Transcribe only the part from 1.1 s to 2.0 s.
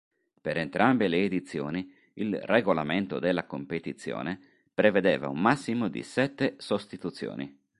edizioni,